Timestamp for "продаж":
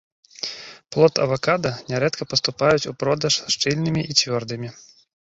3.03-3.33